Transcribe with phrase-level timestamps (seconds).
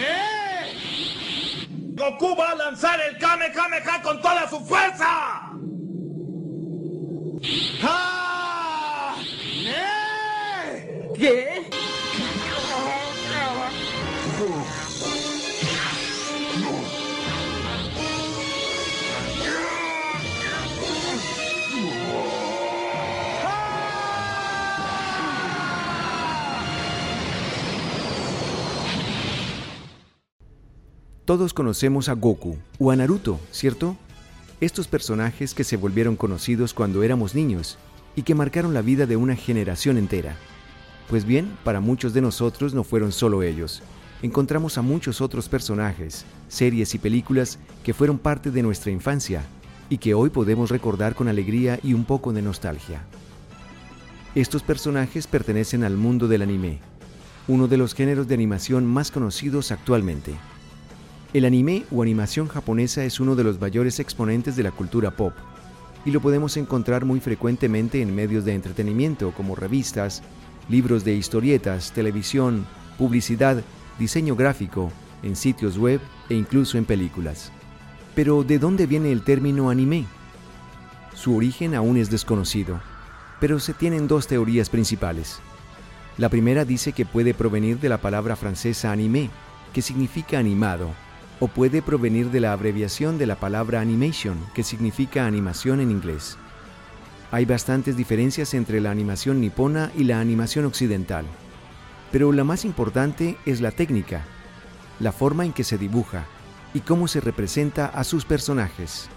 [0.00, 0.74] ¡Eh!
[1.94, 5.50] ¡Goku va a lanzar el Kamehameha con toda su fuerza!
[9.66, 11.10] ¡Eh!
[11.16, 11.57] ¿Qué?
[31.28, 33.98] Todos conocemos a Goku o a Naruto, ¿cierto?
[34.62, 37.76] Estos personajes que se volvieron conocidos cuando éramos niños
[38.16, 40.36] y que marcaron la vida de una generación entera.
[41.06, 43.82] Pues bien, para muchos de nosotros no fueron solo ellos.
[44.22, 49.42] Encontramos a muchos otros personajes, series y películas que fueron parte de nuestra infancia
[49.90, 53.02] y que hoy podemos recordar con alegría y un poco de nostalgia.
[54.34, 56.78] Estos personajes pertenecen al mundo del anime,
[57.48, 60.32] uno de los géneros de animación más conocidos actualmente.
[61.34, 65.34] El anime o animación japonesa es uno de los mayores exponentes de la cultura pop,
[66.06, 70.22] y lo podemos encontrar muy frecuentemente en medios de entretenimiento como revistas,
[70.70, 73.62] libros de historietas, televisión, publicidad,
[73.98, 74.90] diseño gráfico,
[75.22, 77.52] en sitios web e incluso en películas.
[78.14, 80.06] Pero ¿de dónde viene el término anime?
[81.14, 82.80] Su origen aún es desconocido,
[83.38, 85.40] pero se tienen dos teorías principales.
[86.16, 89.28] La primera dice que puede provenir de la palabra francesa anime,
[89.74, 90.88] que significa animado,
[91.40, 96.36] o puede provenir de la abreviación de la palabra animation, que significa animación en inglés.
[97.30, 101.26] Hay bastantes diferencias entre la animación nipona y la animación occidental,
[102.10, 104.24] pero la más importante es la técnica,
[104.98, 106.24] la forma en que se dibuja
[106.74, 109.08] y cómo se representa a sus personajes.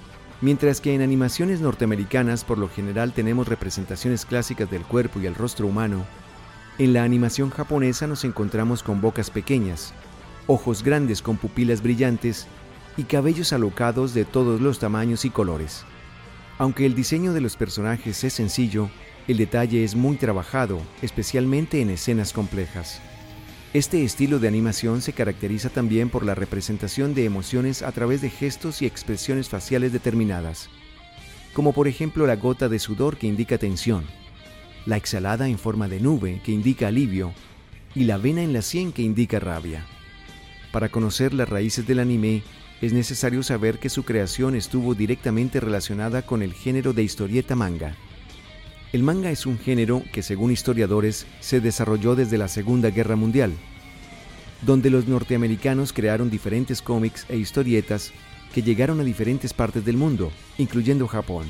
[0.41, 5.35] Mientras que en animaciones norteamericanas por lo general tenemos representaciones clásicas del cuerpo y el
[5.35, 6.05] rostro humano,
[6.77, 9.93] en la animación japonesa nos encontramos con bocas pequeñas,
[10.51, 12.45] ojos grandes con pupilas brillantes
[12.97, 15.85] y cabellos alocados de todos los tamaños y colores.
[16.57, 18.89] Aunque el diseño de los personajes es sencillo,
[19.29, 22.99] el detalle es muy trabajado, especialmente en escenas complejas.
[23.73, 28.29] Este estilo de animación se caracteriza también por la representación de emociones a través de
[28.29, 30.69] gestos y expresiones faciales determinadas,
[31.53, 34.03] como por ejemplo la gota de sudor que indica tensión,
[34.85, 37.31] la exhalada en forma de nube que indica alivio
[37.95, 39.85] y la vena en la sien que indica rabia.
[40.71, 42.43] Para conocer las raíces del anime,
[42.81, 47.95] es necesario saber que su creación estuvo directamente relacionada con el género de historieta manga.
[48.93, 53.53] El manga es un género que, según historiadores, se desarrolló desde la Segunda Guerra Mundial,
[54.61, 58.11] donde los norteamericanos crearon diferentes cómics e historietas
[58.53, 61.47] que llegaron a diferentes partes del mundo, incluyendo Japón.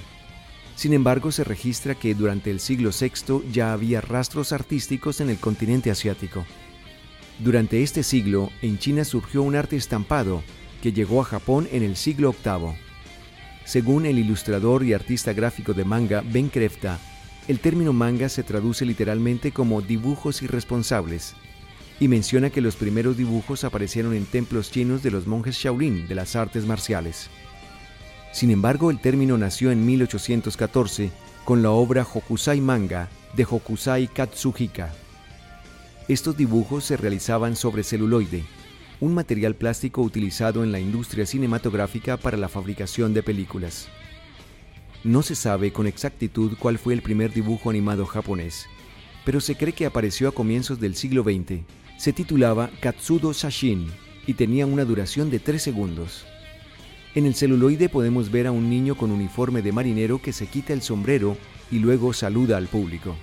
[0.76, 5.38] Sin embargo, se registra que durante el siglo VI ya había rastros artísticos en el
[5.38, 6.46] continente asiático.
[7.44, 10.44] Durante este siglo, en China surgió un arte estampado
[10.80, 12.76] que llegó a Japón en el siglo VIII.
[13.66, 17.00] Según el ilustrador y artista gráfico de manga Ben Krefta,
[17.48, 21.34] el término manga se traduce literalmente como dibujos irresponsables
[22.00, 26.14] y menciona que los primeros dibujos aparecieron en templos chinos de los monjes Shaolin de
[26.14, 27.32] las artes marciales.
[28.34, 31.10] Sin embargo, el término nació en 1814
[31.44, 34.94] con la obra Hokusai Manga de Hokusai Katsuhika.
[36.12, 38.44] Estos dibujos se realizaban sobre celuloide,
[39.00, 43.88] un material plástico utilizado en la industria cinematográfica para la fabricación de películas.
[45.06, 48.66] No se sabe con exactitud cuál fue el primer dibujo animado japonés,
[49.24, 51.62] pero se cree que apareció a comienzos del siglo XX.
[51.98, 53.88] Se titulaba Katsudo Sashin
[54.28, 56.26] y tenía una duración de 3 segundos.
[57.16, 60.74] En el celuloide podemos ver a un niño con uniforme de marinero que se quita
[60.74, 61.38] el sombrero
[61.72, 63.16] y luego saluda al público.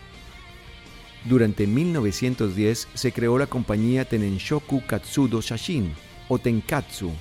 [1.24, 5.92] Durante 1910 se creó la compañía Tenenshoku Katsudo Shashin,
[6.28, 7.12] o Tenkatsu,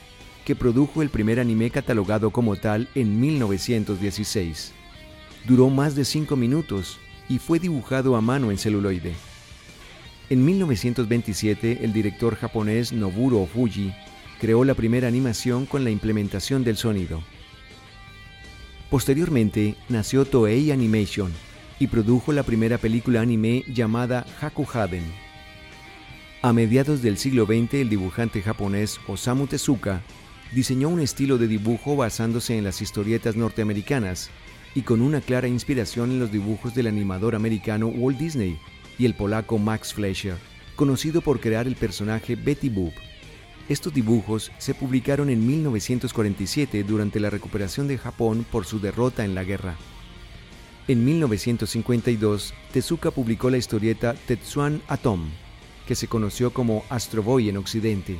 [0.45, 4.73] que produjo el primer anime catalogado como tal en 1916.
[5.45, 9.13] Duró más de 5 minutos y fue dibujado a mano en celuloide.
[10.29, 13.93] En 1927, el director japonés Noburo Fuji
[14.39, 17.23] creó la primera animación con la implementación del sonido.
[18.89, 21.31] Posteriormente, nació Toei Animation,
[21.79, 25.03] y produjo la primera película anime llamada Hakuhaden.
[26.41, 30.01] A mediados del siglo XX, el dibujante japonés Osamu Tezuka
[30.53, 34.29] diseñó un estilo de dibujo basándose en las historietas norteamericanas
[34.75, 38.59] y con una clara inspiración en los dibujos del animador americano Walt Disney
[38.99, 40.37] y el polaco Max Fleischer,
[40.75, 42.93] conocido por crear el personaje Betty Boop.
[43.69, 49.35] Estos dibujos se publicaron en 1947 durante la recuperación de Japón por su derrota en
[49.35, 49.75] la guerra.
[50.87, 55.25] En 1952, Tezuka publicó la historieta Tetsuan Atom,
[55.85, 58.15] que se conoció como Astro Boy en Occidente.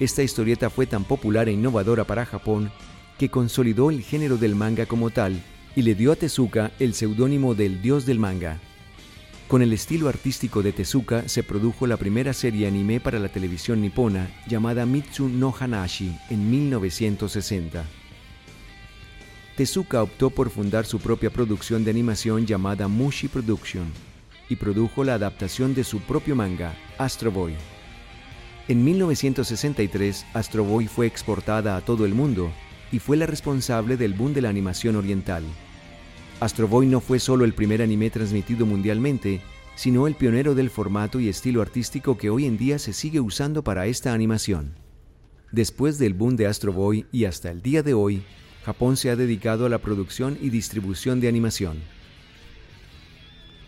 [0.00, 2.72] Esta historieta fue tan popular e innovadora para Japón
[3.18, 5.42] que consolidó el género del manga como tal
[5.76, 8.60] y le dio a Tezuka el seudónimo del dios del manga.
[9.46, 13.82] Con el estilo artístico de Tezuka se produjo la primera serie anime para la televisión
[13.82, 17.84] nipona llamada Mitsu no Hanashi en 1960.
[19.56, 23.84] Tezuka optó por fundar su propia producción de animación llamada Mushi Production
[24.48, 27.54] y produjo la adaptación de su propio manga, Astro Boy.
[28.66, 32.50] En 1963, Astro Boy fue exportada a todo el mundo
[32.90, 35.44] y fue la responsable del boom de la animación oriental.
[36.40, 39.40] Astro Boy no fue solo el primer anime transmitido mundialmente,
[39.76, 43.62] sino el pionero del formato y estilo artístico que hoy en día se sigue usando
[43.62, 44.74] para esta animación.
[45.52, 48.24] Después del boom de Astro Boy y hasta el día de hoy,
[48.64, 51.82] Japón se ha dedicado a la producción y distribución de animación.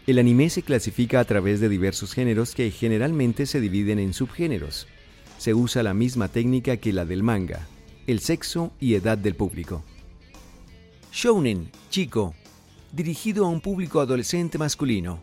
[0.07, 4.87] El anime se clasifica a través de diversos géneros que generalmente se dividen en subgéneros.
[5.37, 7.67] Se usa la misma técnica que la del manga,
[8.07, 9.85] el sexo y edad del público.
[11.13, 12.35] Shounen, chico,
[12.93, 15.21] dirigido a un público adolescente masculino.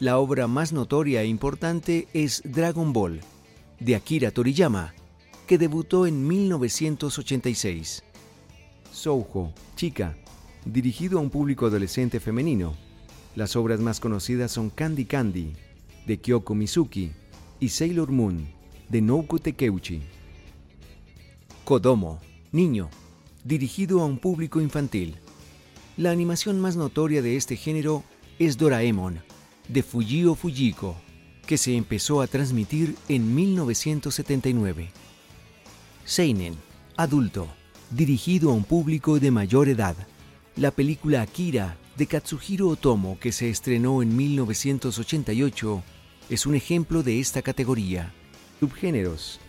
[0.00, 3.20] La obra más notoria e importante es Dragon Ball,
[3.80, 4.92] de Akira Toriyama,
[5.46, 8.02] que debutó en 1986.
[8.98, 10.16] Soujo, chica,
[10.64, 12.74] dirigido a un público adolescente femenino.
[13.36, 15.52] Las obras más conocidas son Candy Candy,
[16.04, 17.12] de Kyoko Mizuki,
[17.60, 18.48] y Sailor Moon,
[18.88, 20.02] de Nouko Tekeuchi.
[21.64, 22.18] Kodomo,
[22.50, 22.90] niño,
[23.44, 25.14] dirigido a un público infantil.
[25.96, 28.02] La animación más notoria de este género
[28.40, 29.20] es Doraemon,
[29.68, 30.96] de Fujio Fujiko,
[31.46, 34.90] que se empezó a transmitir en 1979.
[36.04, 36.56] Seinen,
[36.96, 37.46] adulto,
[37.90, 39.96] dirigido a un público de mayor edad.
[40.56, 45.82] La película Akira de Katsuhiro Otomo, que se estrenó en 1988,
[46.28, 48.12] es un ejemplo de esta categoría.
[48.60, 49.40] Subgéneros.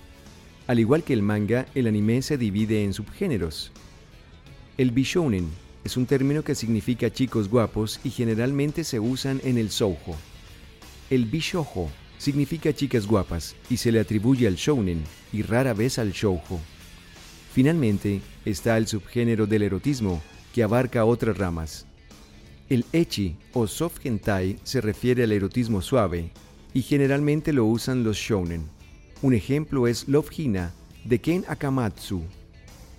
[0.67, 3.71] Al igual que el manga, el anime se divide en subgéneros.
[4.77, 5.49] El bishounen
[5.83, 10.15] es un término que significa chicos guapos y generalmente se usan en el soujo.
[11.09, 15.03] El bishoujo significa chicas guapas y se le atribuye al shounen
[15.33, 16.59] y rara vez al shoujo.
[17.51, 20.21] Finalmente, está el subgénero del erotismo,
[20.53, 21.85] que abarca otras ramas.
[22.69, 26.31] El echi o soft hentai se refiere al erotismo suave
[26.73, 28.69] y generalmente lo usan los shounen.
[29.23, 30.71] Un ejemplo es Love Hina
[31.03, 32.21] de Ken Akamatsu,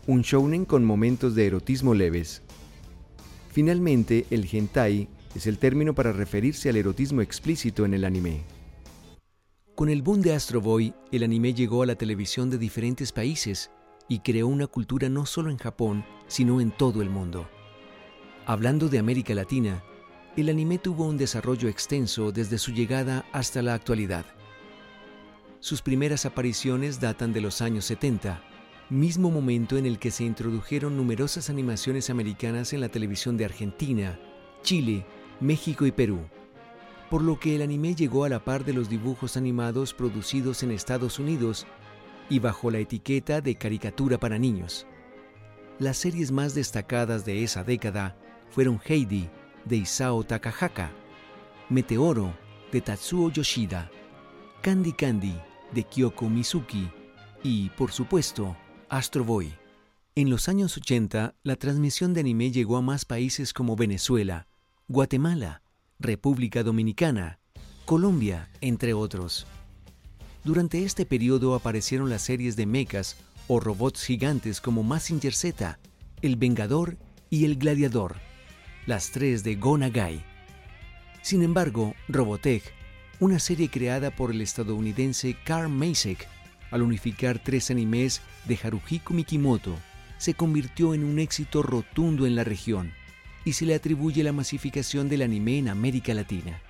[0.06, 2.42] un shounen con momentos de erotismo leves.
[3.52, 8.42] Finalmente, el hentai es el término para referirse al erotismo explícito en el anime.
[9.76, 13.70] Con el boom de Astro Boy, el anime llegó a la televisión de diferentes países
[14.10, 17.48] y creó una cultura no solo en Japón, sino en todo el mundo.
[18.44, 19.84] Hablando de América Latina,
[20.36, 24.26] el anime tuvo un desarrollo extenso desde su llegada hasta la actualidad.
[25.60, 28.42] Sus primeras apariciones datan de los años 70,
[28.88, 34.18] mismo momento en el que se introdujeron numerosas animaciones americanas en la televisión de Argentina,
[34.62, 35.06] Chile,
[35.38, 36.18] México y Perú,
[37.10, 40.72] por lo que el anime llegó a la par de los dibujos animados producidos en
[40.72, 41.64] Estados Unidos
[42.30, 44.86] y bajo la etiqueta de caricatura para niños.
[45.78, 48.16] Las series más destacadas de esa década
[48.50, 49.28] fueron Heidi,
[49.66, 50.90] de Isao Takahaka,
[51.68, 52.32] Meteoro,
[52.72, 53.90] de Tatsuo Yoshida,
[54.62, 55.38] Candy Candy,
[55.72, 56.90] de Kyoko Mizuki
[57.42, 58.56] y, por supuesto,
[58.88, 59.52] Astro Boy.
[60.14, 64.46] En los años 80, la transmisión de anime llegó a más países como Venezuela,
[64.88, 65.62] Guatemala,
[65.98, 67.38] República Dominicana,
[67.86, 69.46] Colombia, entre otros.
[70.42, 73.16] Durante este periodo aparecieron las series de mechas
[73.46, 75.78] o robots gigantes como Massinger Z,
[76.22, 76.96] El Vengador
[77.28, 78.16] y El Gladiador,
[78.86, 80.24] las tres de Go Nagai.
[81.20, 82.62] Sin embargo, Robotech,
[83.18, 86.26] una serie creada por el estadounidense Carl Macek,
[86.70, 89.76] al unificar tres animes de Haruhiko Mikimoto,
[90.16, 92.94] se convirtió en un éxito rotundo en la región
[93.44, 96.62] y se le atribuye la masificación del anime en América Latina.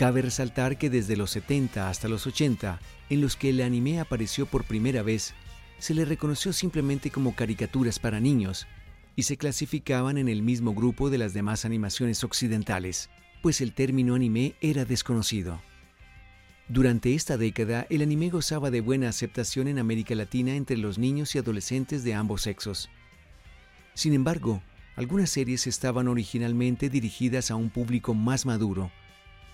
[0.00, 2.80] Cabe resaltar que desde los 70 hasta los 80,
[3.10, 5.34] en los que el anime apareció por primera vez,
[5.78, 8.66] se le reconoció simplemente como caricaturas para niños
[9.14, 13.10] y se clasificaban en el mismo grupo de las demás animaciones occidentales,
[13.42, 15.60] pues el término anime era desconocido.
[16.66, 21.34] Durante esta década, el anime gozaba de buena aceptación en América Latina entre los niños
[21.34, 22.88] y adolescentes de ambos sexos.
[23.92, 24.62] Sin embargo,
[24.96, 28.90] algunas series estaban originalmente dirigidas a un público más maduro,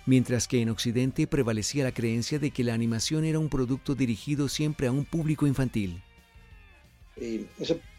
[0.06, 4.48] mientras que en Occidente prevalecía la creencia de que la animación era un producto dirigido
[4.48, 6.02] siempre a un público infantil.
[7.16, 7.44] Eh,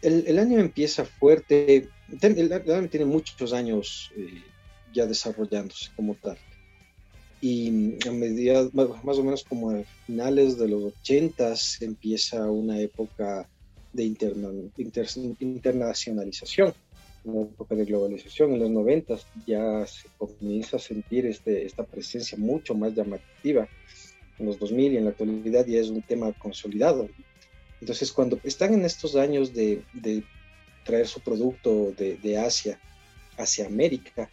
[0.01, 1.89] el, año empieza fuerte,
[2.21, 4.43] el, anime tiene muchos años eh,
[4.93, 6.37] ya desarrollándose como tal.
[7.41, 13.47] y a mediados, más o menos como a finales de los 80 empieza una época
[13.93, 14.03] de
[15.47, 16.73] internacionalización,
[17.27, 18.53] una época de globalización.
[18.53, 23.67] En los 90 ya se comienza a sentir este, esta presencia mucho más llamativa.
[24.39, 27.09] En los 2000 y en la actualidad ya es un tema consolidado.
[27.81, 29.83] Entonces, cuando están en estos años de,
[30.83, 32.79] traer su producto de, Asia
[33.37, 34.29] hacia América,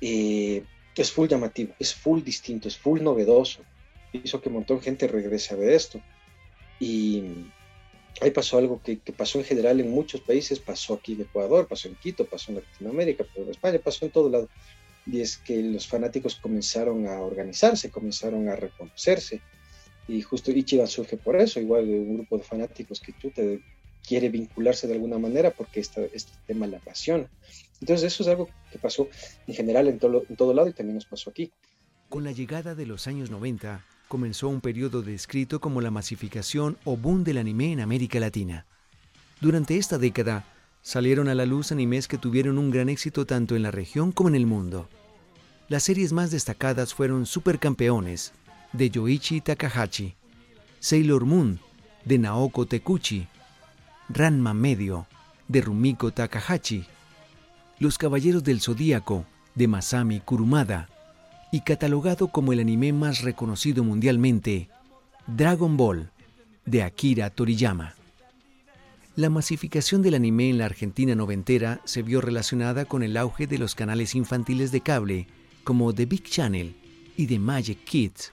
[0.00, 0.62] eh,
[0.96, 3.62] es full llamativo, es full distinto, es full novedoso.
[4.12, 6.00] Hizo que un montón de gente regrese a ver esto.
[6.80, 7.22] Y
[8.20, 11.88] ahí pasó algo que, pasó en general en muchos países, pasó aquí en Ecuador, pasó
[11.88, 14.48] en Quito, pasó en Latinoamérica, pasó en España, pasó en todo lado.
[15.06, 19.40] Y es que los fanáticos comenzaron a organizarse, comenzaron a reconocerse.
[20.08, 23.60] Y justo Ichiban surge por eso, igual de un grupo de fanáticos que tú te
[24.06, 26.08] quiere vincularse de alguna manera porque este
[26.46, 27.28] tema la apasiona.
[27.80, 29.08] Entonces eso es algo que pasó
[29.46, 31.52] en general en todo, en todo lado y también nos pasó aquí.
[32.08, 36.96] Con la llegada de los años 90, comenzó un periodo descrito como la masificación o
[36.96, 38.66] boom del anime en América Latina.
[39.40, 40.44] Durante esta década,
[40.82, 44.28] salieron a la luz animes que tuvieron un gran éxito tanto en la región como
[44.28, 44.88] en el mundo.
[45.68, 48.32] Las series más destacadas fueron Supercampeones,
[48.72, 50.14] de Yoichi Takahashi,
[50.78, 51.58] Sailor Moon,
[52.04, 53.26] de Naoko Tekuchi,
[54.08, 55.06] Ranma Medio,
[55.48, 56.86] de Rumiko Takahashi,
[57.80, 60.88] Los Caballeros del Zodíaco, de Masami Kurumada,
[61.56, 64.68] y catalogado como el anime más reconocido mundialmente,
[65.26, 66.10] Dragon Ball,
[66.66, 67.94] de Akira Toriyama.
[69.14, 73.56] La masificación del anime en la Argentina noventera se vio relacionada con el auge de
[73.56, 75.28] los canales infantiles de cable
[75.64, 76.76] como The Big Channel
[77.16, 78.32] y The Magic Kids.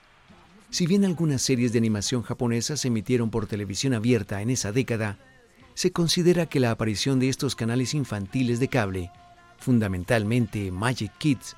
[0.69, 5.17] Si bien algunas series de animación japonesa se emitieron por televisión abierta en esa década,
[5.75, 9.11] se considera que la aparición de estos canales infantiles de cable,
[9.59, 11.55] fundamentalmente Magic Kids,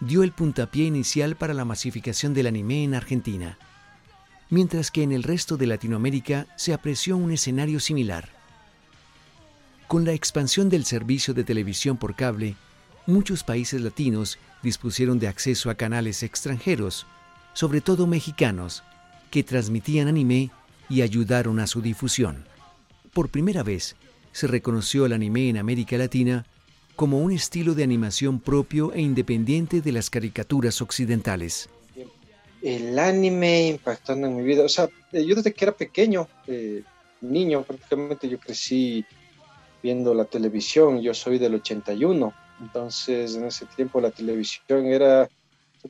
[0.00, 3.58] dio el puntapié inicial para la masificación del anime en Argentina,
[4.50, 8.28] mientras que en el resto de Latinoamérica se apreció un escenario similar.
[9.86, 12.56] Con la expansión del servicio de televisión por cable,
[13.06, 17.06] muchos países latinos dispusieron de acceso a canales extranjeros,
[17.52, 18.82] sobre todo mexicanos,
[19.30, 20.50] que transmitían anime
[20.88, 22.44] y ayudaron a su difusión
[23.14, 23.96] por primera vez
[24.32, 26.44] se reconoció al anime en América Latina
[26.96, 31.68] como un estilo de animación propio e independiente de las caricaturas occidentales.
[32.62, 36.82] El anime impactando en mi vida, o sea, eh, yo desde que era pequeño, eh,
[37.20, 39.04] niño prácticamente, yo crecí
[39.82, 45.28] viendo la televisión, yo soy del 81, entonces en ese tiempo la televisión era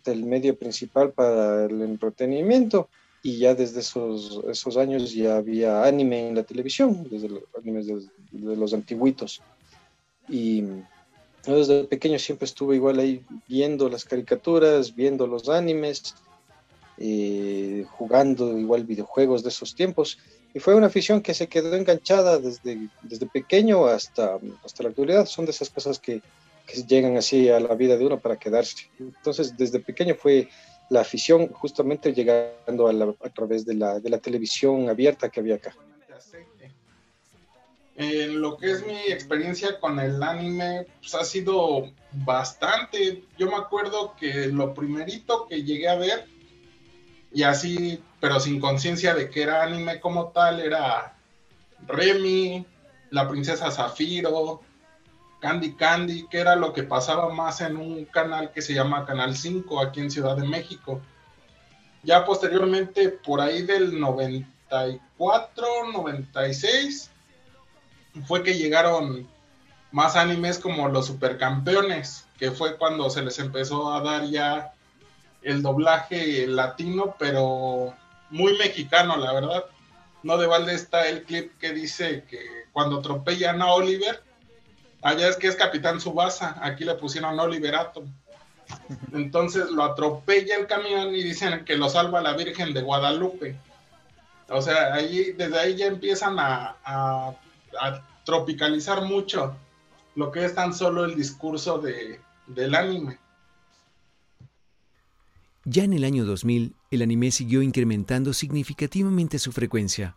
[0.07, 2.89] el medio principal para el entretenimiento
[3.23, 7.87] y ya desde esos, esos años ya había anime en la televisión, desde los animes
[7.87, 9.41] de, los antiguitos.
[10.29, 10.63] Y
[11.53, 16.15] desde pequeño siempre estuve igual ahí viendo las caricaturas, viendo los animes,
[16.99, 20.19] eh, jugando igual videojuegos de esos tiempos.
[20.55, 25.27] Y fue una afición que se quedó enganchada desde, desde pequeño hasta, hasta la actualidad.
[25.27, 26.23] Son de esas cosas que,
[26.67, 28.89] que llegan así a la vida de uno para quedarse.
[28.99, 30.49] Entonces, desde pequeño fue
[30.91, 35.75] la afición justamente llegando a, través de la, de la, televisión abierta que había acá.
[37.97, 43.23] En lo que es mi experiencia con el anime, pues ha sido bastante.
[43.39, 46.27] Yo me acuerdo que lo primerito que llegué a ver,
[47.33, 51.17] y así, pero sin conciencia de que era anime como tal, era
[51.87, 52.67] Remy,
[53.11, 54.61] la princesa Zafiro,
[55.41, 59.37] Candy Candy, que era lo que pasaba más en un canal que se llama Canal
[59.37, 61.01] 5 aquí en Ciudad de México.
[62.03, 67.11] Ya posteriormente, por ahí del 94, 96,
[68.27, 69.29] fue que llegaron
[69.93, 74.73] más animes como los Supercampeones, que fue cuando se les empezó a dar ya
[75.43, 77.95] el doblaje latino, pero
[78.31, 79.65] muy mexicano, la verdad.
[80.23, 82.41] No de balde está el clip que dice que
[82.73, 84.23] cuando atropellan a Oliver,
[85.05, 88.05] Allá es que es Capitán Subasa, aquí le pusieron Oliverato.
[89.13, 93.55] Entonces lo atropella el camión y dicen que lo salva la Virgen de Guadalupe.
[94.49, 97.35] O sea, ahí, desde ahí ya empiezan a,
[98.25, 99.57] tropicalizar mucho
[100.15, 103.19] lo que es tan solo el discurso de, del anime.
[105.65, 110.17] Ya en el año 2000, el anime siguió incrementando significativamente su frecuencia.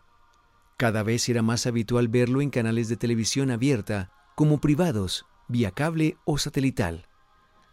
[0.75, 6.17] Cada vez era más habitual verlo en canales de televisión abierta como privados, vía cable
[6.25, 7.05] o satelital.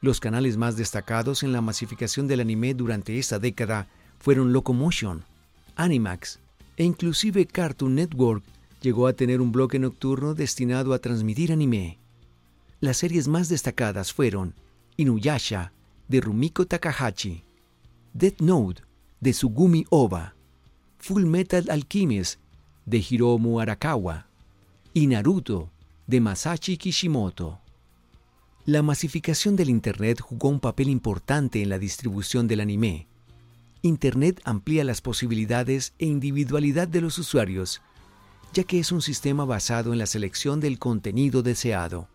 [0.01, 3.89] Los canales más destacados en la masificación del anime durante esta década
[4.21, 5.25] fueron Locomotion,
[5.77, 6.41] Animax
[6.77, 8.45] e inclusive Cartoon Network
[8.85, 11.99] llegó a tener un bloque nocturno destinado a transmitir anime.
[12.81, 14.55] Las series más destacadas fueron
[14.99, 15.73] Inuyasha,
[16.07, 17.45] de Rumiko Takahashi,
[18.13, 18.83] Death Note
[19.21, 20.35] de Sugumi Oba,
[20.99, 22.39] Full Metal Alchemist
[22.85, 24.27] de Hiromu Arakawa
[24.93, 25.71] y Naruto
[26.07, 27.61] de Masashi Kishimoto.
[28.67, 33.07] La masificación del Internet jugó un papel importante en la distribución del anime.
[33.81, 37.81] Internet amplía las posibilidades e individualidad de los usuarios,
[38.55, 42.09] ya que es un sistema basado en la selección del contenido deseado.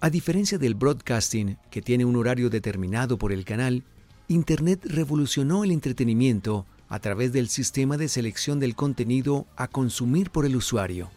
[0.00, 3.82] A diferencia del broadcasting, que tiene un horario determinado por el canal,
[4.28, 10.44] Internet revolucionó el entretenimiento a través del sistema de selección del contenido a consumir por
[10.44, 11.10] el usuario.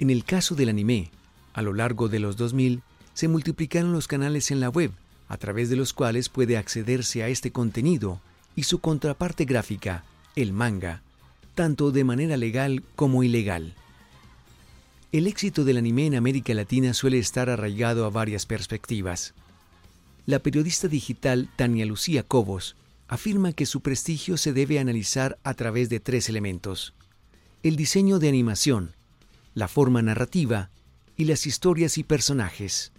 [0.00, 1.12] En el caso del anime,
[1.54, 2.82] a lo largo de los 2000,
[3.14, 4.90] se multiplicaron los canales en la web,
[5.28, 8.20] a través de los cuales puede accederse a este contenido
[8.56, 11.02] y su contraparte gráfica, el manga,
[11.56, 13.74] tanto de manera legal como ilegal.
[15.10, 19.34] El éxito del anime en América Latina suele estar arraigado a varias perspectivas.
[20.26, 22.76] La periodista digital Tania Lucía Cobos
[23.08, 26.92] afirma que su prestigio se debe analizar a través de tres elementos.
[27.62, 28.94] El diseño de animación,
[29.54, 30.70] la forma narrativa
[31.16, 32.92] y las historias y personajes.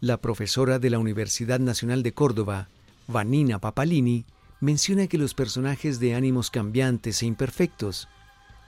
[0.00, 2.68] La profesora de la Universidad Nacional de Córdoba,
[3.06, 4.24] Vanina Papalini,
[4.60, 8.08] menciona que los personajes de ánimos cambiantes e imperfectos,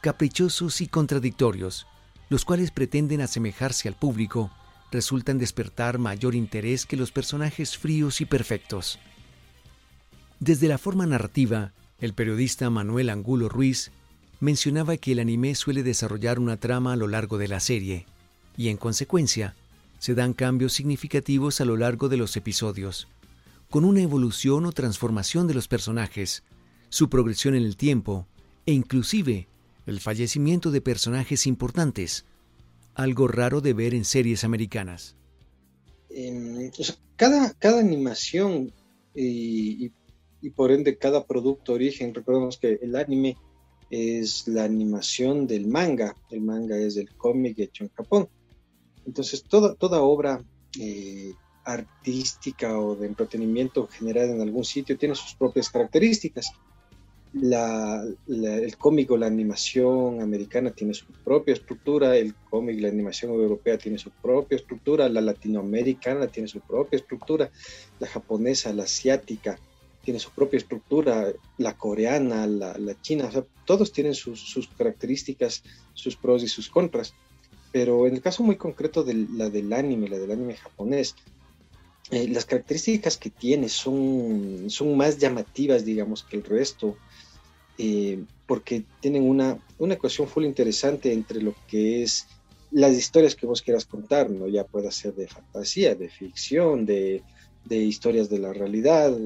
[0.03, 1.87] caprichosos y contradictorios,
[2.29, 4.51] los cuales pretenden asemejarse al público,
[4.91, 8.99] resultan despertar mayor interés que los personajes fríos y perfectos.
[10.41, 13.91] Desde la forma narrativa, el periodista Manuel Angulo Ruiz
[14.41, 18.07] mencionaba que el anime suele desarrollar una trama a lo largo de la serie,
[18.57, 19.57] y en consecuencia,
[19.99, 23.09] se dan cambios significativos a lo largo de los episodios,
[23.71, 26.43] con una evolución o transformación de los personajes,
[26.89, 28.27] su progresión en el tiempo
[28.67, 29.49] e inclusive
[29.87, 32.25] el fallecimiento de personajes importantes,
[32.95, 35.17] algo raro de ver en series americanas.
[37.17, 38.73] cada, cada animación
[39.15, 39.91] y,
[40.55, 43.37] por ende cada producto origen, recordemos que el anime
[43.91, 46.15] es la animación del manga.
[46.31, 48.29] El manga es el cómic hecho en Japón.
[49.07, 50.45] Entonces, toda, toda obra
[50.79, 51.33] eh,
[51.69, 56.51] artística o de entretenimiento generada en algún sitio tiene sus propias características.
[57.35, 63.77] el cómic o la animación americana tiene su propia estructura, el cómic, la animación europea
[63.77, 67.51] tiene su propia estructura, la latinoamericana tiene su propia estructura,
[68.01, 69.59] la japonesa, la asiática,
[70.03, 73.31] tiene su propia estructura, la coreana, la, china,
[73.67, 77.13] todos tienen sus, características, sus pros y sus contras.
[77.73, 81.15] Pero en el caso muy concreto de la del anime, la del anime japonés,
[82.11, 86.97] eh, las características que tiene son, son más llamativas, digamos, que el resto,
[87.77, 92.27] eh, porque tienen una, una ecuación full interesante entre lo que es
[92.71, 94.47] las historias que vos quieras contar, ¿no?
[94.49, 97.23] Ya pueda ser de fantasía, de ficción, de,
[97.65, 99.17] de historias de la realidad,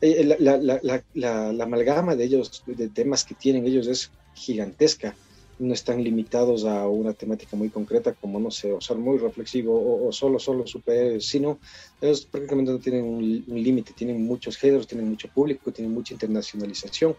[0.00, 0.80] eh, la, la,
[1.14, 5.14] la, la, amalgama de ellos, de temas que tienen ellos es gigantesca.
[5.62, 10.06] No están limitados a una temática muy concreta como, no sé, o ser muy reflexivo
[10.06, 11.60] o, solo, solo super, sino
[12.00, 17.14] ellos prácticamente no tienen un, límite, tienen muchos géneros, tienen mucho público, tienen mucha internacionalización.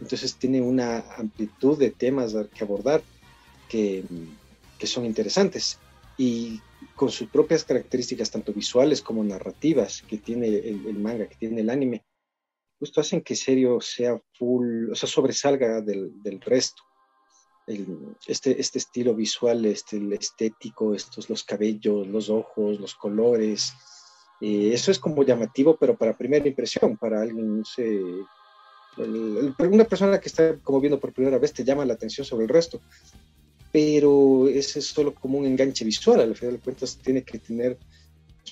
[0.00, 3.02] Entonces tienen una amplitud de temas que abordar
[3.68, 4.04] que,
[4.78, 5.78] que son interesantes
[6.18, 6.60] y
[6.94, 11.60] con sus propias características, tanto visuales como narrativas, que tiene el, el manga, que tiene
[11.60, 12.04] el anime,
[12.78, 16.82] justo hacen que serio sea full, o sea, sobresalga del, del resto.
[18.26, 23.72] Este, este estilo visual, este, el estético, estos, los cabellos, los ojos, los colores,
[24.40, 28.00] eh, eso es como llamativo, pero para primera impresión, para alguien, no sé,
[28.96, 32.50] una persona que está como viendo por primera vez te llama la atención sobre el
[32.50, 32.80] resto,
[33.72, 37.78] pero ese es solo como un enganche visual, al final de cuentas tiene que tener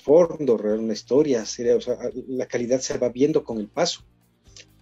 [0.03, 1.97] fondo, una historia, o sea,
[2.27, 4.01] la calidad se va viendo con el paso.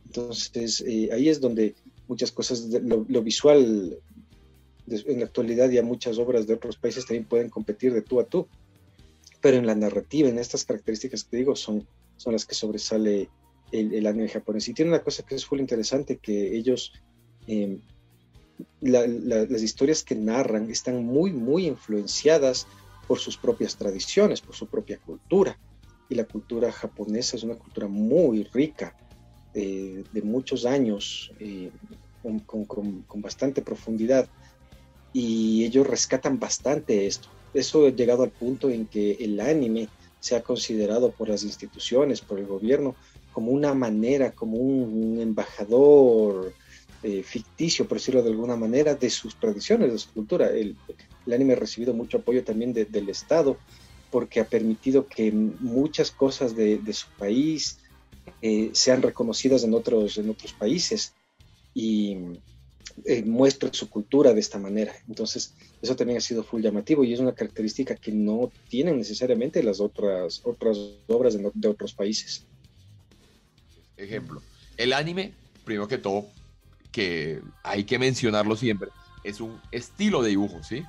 [0.06, 1.76] Entonces, eh, ahí es donde
[2.08, 3.98] muchas cosas, lo, lo, visual,
[4.88, 8.26] en la actualidad ya muchas obras de otros países también pueden competir de tú a
[8.26, 8.48] tú,
[9.42, 13.30] pero en la narrativa, en estas características que digo, son, son las que sobresale
[13.72, 14.68] el, el anime japonés.
[14.68, 16.94] Y tiene una cosa que es muy interesante, que ellos,
[17.48, 17.80] em,
[18.82, 22.68] las historias que narran están muy, muy influenciadas
[23.08, 25.58] por sus propias tradiciones, por su propia cultura.
[26.10, 28.96] Y la cultura japonesa es una cultura muy rica,
[29.54, 31.70] de, muchos años, eh,
[32.46, 34.28] con, bastante profundidad,
[35.14, 37.30] y ellos rescatan bastante esto.
[37.54, 39.88] Eso ha llegado al punto en que el anime
[40.20, 42.96] se ha considerado por las instituciones, por el gobierno,
[43.32, 46.54] como una manera, como un, embajador
[47.04, 50.50] eh, ficticio, por decirlo de alguna manera, de sus tradiciones, de su cultura.
[50.50, 50.76] El,
[51.32, 53.58] anime ha recibido mucho apoyo también del Estado
[54.12, 57.80] porque ha permitido que muchas cosas de, de su país,
[58.42, 61.14] eh, sean reconocidas en otros, en otros países
[61.74, 62.18] y
[63.06, 64.94] eh, muestre su cultura de esta manera.
[65.08, 69.64] Entonces, eso también ha sido full llamativo y es una característica que no tienen necesariamente
[69.64, 70.78] las otras, otras
[71.08, 72.46] obras de, de otros países.
[73.98, 74.42] Ejemplo,
[74.78, 75.34] el anime,
[75.66, 76.28] primero que todo,
[76.92, 78.90] que hay que mencionarlo siempre,
[79.24, 80.84] es un estilo de dibujo, ¿sí?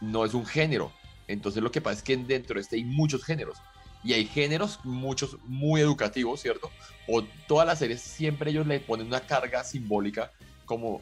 [0.00, 0.92] No es un género.
[1.28, 3.58] Entonces lo que pasa es que dentro de este hay muchos géneros.
[4.04, 6.70] Y hay géneros, muchos muy educativos, ¿cierto?
[7.06, 10.32] O todas las series siempre ellos le ponen una carga simbólica
[10.64, 11.00] como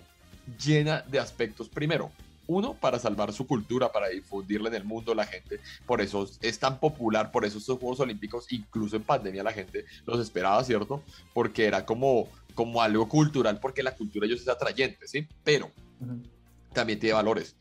[0.58, 1.68] llena de aspectos.
[1.68, 2.10] Primero,
[2.46, 6.58] uno, para salvar su cultura, para difundirla en el mundo, la gente, por eso es
[6.58, 11.02] tan popular, por eso estos Juegos Olímpicos, incluso en pandemia la gente los esperaba, ¿cierto?
[11.32, 15.28] Porque era como, como algo cultural, porque la cultura ellos es atrayente, ¿sí?
[15.44, 15.70] Pero
[16.72, 17.54] también tiene valores.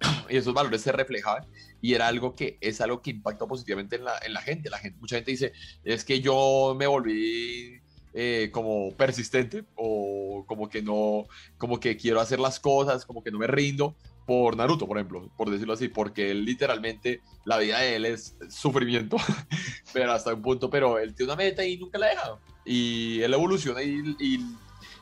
[0.30, 1.44] y esos valores se reflejaban
[1.82, 4.70] y era algo que es algo que impacta positivamente en la, en la gente.
[4.70, 4.98] La gente.
[5.00, 5.52] Mucha gente dice,
[5.84, 7.79] es que yo me volví
[8.12, 11.26] eh, como persistente o como que no,
[11.58, 13.94] como que quiero hacer las cosas, como que no me rindo
[14.26, 18.36] por Naruto, por ejemplo, por decirlo así, porque él literalmente, la vida de él es
[18.48, 19.16] sufrimiento,
[19.92, 22.38] pero hasta un punto, pero él tiene una meta y nunca la deja.
[22.64, 24.14] Y él evoluciona y,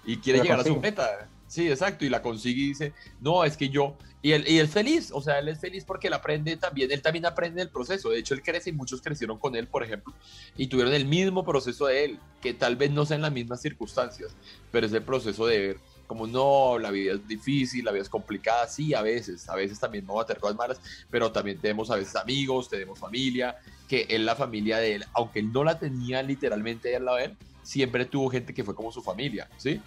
[0.04, 1.28] y, quiere llegar a su meta.
[1.48, 4.68] Sí, exacto, y la consigue y dice, no, es que yo, y él, y él
[4.68, 8.10] feliz, o sea, él es feliz porque él aprende también, él también aprende el proceso,
[8.10, 10.12] de hecho él crece y muchos crecieron con él, por ejemplo,
[10.58, 14.36] y tuvieron el mismo proceso de él, que tal vez no sean las mismas circunstancias,
[14.70, 18.08] pero es el proceso de ver como no, la vida es difícil, la vida es
[18.08, 20.80] complicada, sí, a veces, a veces también no va a tener cosas malas,
[21.10, 23.56] pero también tenemos a veces amigos, tenemos familia,
[23.86, 27.24] que él, la familia de él, aunque él no la tenía literalmente al lado de
[27.24, 29.80] él, siempre tuvo gente que fue como su familia, ¿sí?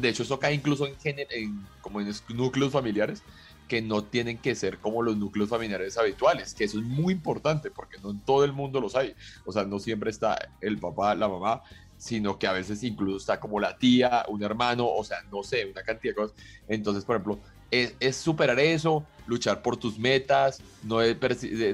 [0.00, 3.22] De hecho, eso cae incluso en, en, como en núcleos familiares
[3.68, 7.70] que no tienen que ser como los núcleos familiares habituales, que eso es muy importante
[7.70, 9.14] porque no en todo el mundo los hay.
[9.44, 11.62] O sea, no siempre está el papá, la mamá,
[11.96, 15.66] sino que a veces incluso está como la tía, un hermano, o sea, no sé,
[15.66, 16.36] una cantidad de cosas.
[16.66, 20.98] Entonces, por ejemplo, es, superar eso, luchar por tus metas, no,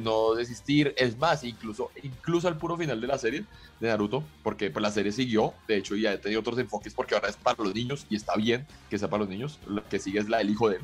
[0.02, 0.94] no desistir.
[0.96, 3.44] Es más, incluso, incluso al puro final de la serie
[3.80, 7.28] de Naruto, porque pues, la serie siguió, de hecho ya tenido otros enfoques porque ahora
[7.28, 10.18] es para los niños y está bien que sea para los niños, lo que sigue
[10.18, 10.82] es la del hijo de él,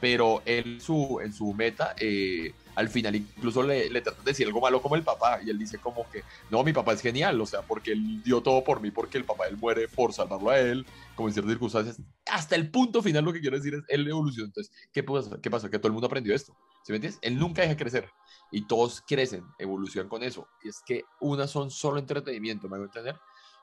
[0.00, 4.46] pero él su, en su meta, eh, al final incluso le, le tratan de decir
[4.46, 7.40] algo malo como el papá y él dice como que, no, mi papá es genial,
[7.40, 10.50] o sea, porque él dio todo por mí, porque el papá él muere por salvarlo
[10.50, 13.82] a él, como en ciertas circunstancias, hasta el punto final lo que quiero decir es,
[13.88, 15.38] él evolucionó, entonces, ¿qué pasa?
[15.42, 15.70] ¿Qué pasa?
[15.70, 17.18] Que todo el mundo aprendió esto, ¿sí me entiendes?
[17.22, 18.10] Él nunca deja de crecer
[18.52, 22.84] y todos crecen, evolucionan con eso, y es que unas son solo entretenimiento, ¿me hago
[22.84, 23.16] entender?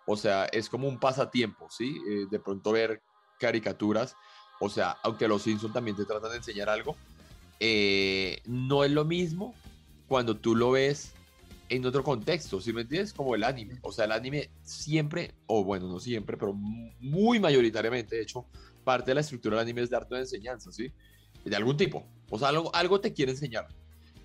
[0.07, 2.01] O sea, es como un pasatiempo, ¿sí?
[2.09, 3.01] Eh, de pronto ver
[3.39, 4.15] caricaturas,
[4.59, 6.95] o sea, aunque los Simpsons también te tratan de enseñar algo,
[7.65, 9.55] eh, no es lo mismo
[10.09, 11.13] cuando tú lo ves
[11.69, 13.13] en otro contexto, ¿sí me entiendes?
[13.13, 13.79] Como el anime.
[13.83, 18.45] O sea, el anime siempre, o bueno, no siempre, pero muy mayoritariamente, de hecho,
[18.83, 20.91] parte de la estructura del anime es darte una enseñanza, ¿sí?
[21.45, 22.05] De algún tipo.
[22.29, 23.69] O sea, algo, algo te quiere enseñar.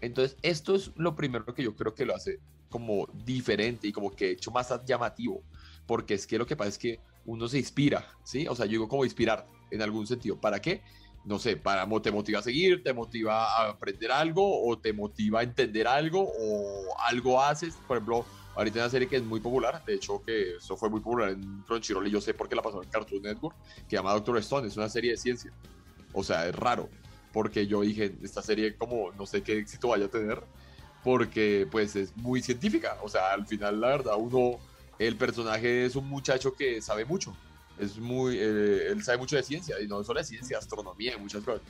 [0.00, 4.10] Entonces, esto es lo primero que yo creo que lo hace como diferente y como
[4.10, 5.44] que hecho más llamativo.
[5.86, 8.48] Porque es que lo que pasa es que uno se inspira, ¿sí?
[8.48, 10.40] O sea, yo digo como inspirar en algún sentido.
[10.40, 10.82] ¿Para qué?
[11.24, 15.40] No sé, para, te motiva a seguir, te motiva a aprender algo o te motiva
[15.40, 17.74] a entender algo o algo haces.
[17.86, 20.88] Por ejemplo, ahorita hay una serie que es muy popular, de hecho que eso fue
[20.88, 23.90] muy popular en Crunchyroll y yo sé por qué la pasó en Cartoon Network, que
[23.90, 25.52] se llama Doctor Stone, es una serie de ciencia.
[26.12, 26.88] O sea, es raro,
[27.32, 30.42] porque yo dije, esta serie como no sé qué éxito vaya a tener,
[31.04, 32.96] porque pues es muy científica.
[33.02, 34.58] O sea, al final la verdad uno,
[34.98, 37.36] el personaje es un muchacho que sabe mucho
[37.78, 41.20] es muy, eh, él sabe mucho de ciencia, y no solo de ciencia, astronomía y
[41.20, 41.62] muchas cosas.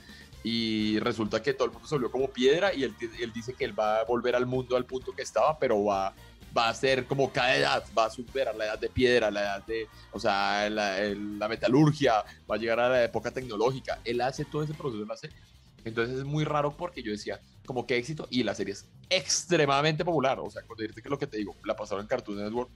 [0.43, 3.65] Y resulta que todo el mundo se volvió como piedra y él, él dice que
[3.65, 6.13] él va a volver al mundo al punto que estaba, pero va,
[6.57, 9.65] va a ser como cada edad, va a superar la edad de piedra, la edad
[9.65, 13.99] de, o sea, la, la metalurgia, va a llegar a la época tecnológica.
[14.05, 15.35] Él hace todo ese proceso en la serie.
[15.85, 20.03] Entonces es muy raro porque yo decía, como que éxito, y la serie es extremadamente
[20.03, 20.39] popular.
[20.39, 22.69] O sea, cuando dices que lo que te digo, la pasaron en Cartoon Network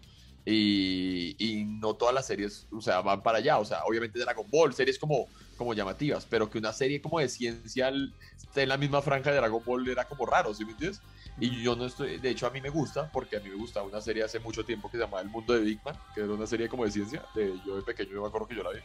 [0.45, 3.60] y, y, no todas las series, o sea, van para allá.
[3.60, 5.27] O sea, obviamente Dragon Ball, series como,
[5.58, 7.91] como llamativas, pero que una serie como de ciencia
[8.36, 11.01] esté en la misma franja de Dragon Ball era como raro, ¿sí me entiendes?
[11.39, 13.88] Y yo no estoy, de hecho a mí me gusta, porque a mí me gustaba
[13.88, 16.34] una serie hace mucho tiempo que se llamaba El Mundo de Big Man, que era
[16.34, 18.71] una serie como de ciencia, de yo de pequeño yo me acuerdo que yo la
[18.71, 18.79] vi.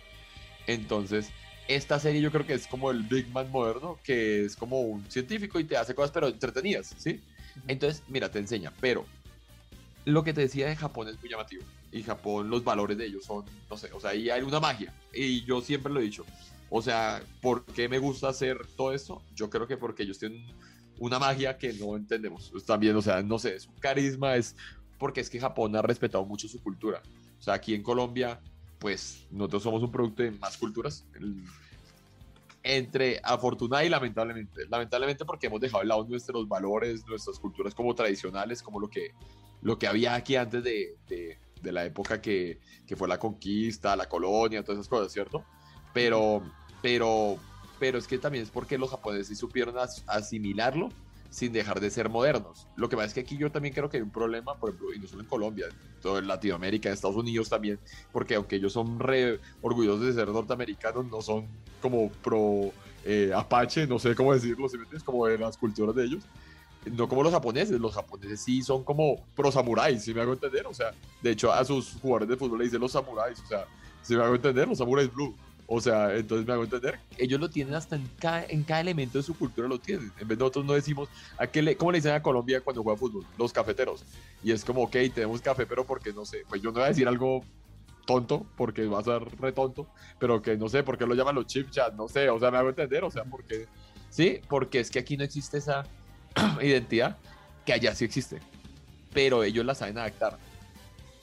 [0.67, 1.31] Entonces,
[1.67, 5.11] esta serie yo creo que es como el Big Man moderno, que es como un
[5.11, 7.21] científico y te hace cosas pero entretenidas, ¿sí?
[7.67, 9.05] Entonces, mira, te enseña, pero
[10.09, 11.63] lo que te decía de Japón es muy llamativo.
[11.93, 14.93] Y Japón, los valores de ellos son, no sé, o sea, ahí hay una magia.
[15.13, 16.25] Y yo siempre lo he dicho.
[16.71, 19.23] O sea, ¿por qué me gusta hacer todo esto?
[19.35, 20.45] Yo creo que porque ellos tienen
[20.99, 22.51] una magia que no entendemos.
[22.67, 24.57] También, o sea, no sé, es un carisma, es
[24.99, 27.03] porque es que Japón ha respetado mucho su cultura.
[27.39, 28.41] O sea, aquí en Colombia,
[28.79, 31.05] pues nosotros somos un producto de más culturas.
[32.63, 34.67] entre afortunada y lamentablemente.
[34.69, 39.13] Lamentablemente porque hemos dejado de lado nuestros valores, nuestras culturas como tradicionales, como lo que,
[39.63, 44.09] lo que había aquí antes de, de, la época que, que, fue la conquista, la
[44.09, 45.45] colonia, todas esas cosas, ¿cierto?
[45.93, 46.43] Pero,
[46.81, 47.37] pero,
[47.79, 49.75] pero es que también es porque los japoneses supieron
[50.07, 50.89] asimilarlo
[51.31, 52.67] sin dejar de ser modernos.
[52.77, 54.95] Lo que pasa es que aquí yo también creo que hay un problema, por ejemplo,
[54.95, 55.67] y no solo en Colombia,
[56.05, 57.79] en Latinoamérica, en Estados Unidos también,
[58.13, 61.47] porque aunque ellos son re orgullosos de ser norteamericanos, no son
[61.83, 62.73] como pro
[63.05, 66.25] eh, Apache, no sé cómo decirlo, ¿sí me Como de las culturas de ellos.
[66.91, 70.67] No como los japoneses, los japoneses sí son como pro samuráis, si me hago entender.
[70.67, 73.67] O sea, de hecho, a sus jugadores de fútbol le dicen los samuráis, o sea,
[74.03, 75.35] si me hago entender, los samuráis blue.
[75.71, 76.99] O sea, entonces me hago entender.
[77.19, 80.11] Ellos lo tienen hasta en cada, en cada elemento de su cultura, lo tienen.
[80.19, 82.83] En vez de nosotros no decimos, ¿a qué le, ¿cómo le dicen a Colombia cuando
[82.83, 83.27] juega fútbol?
[83.37, 84.03] Los cafeteros.
[84.43, 86.45] Y es como, ok, tenemos café, pero porque no sé.
[86.49, 87.45] Pues yo no voy a decir algo
[88.09, 89.87] tonto, porque va a ser re tonto,
[90.19, 92.51] pero que no sé por qué lo llaman los chip chat, no sé, o sea,
[92.51, 93.67] me hago entender, o sea, porque.
[94.09, 95.85] Sí, porque es que aquí no existe esa
[96.63, 97.17] identidad
[97.65, 98.41] que allá sí existe,
[99.13, 100.39] pero ellos la saben adaptar.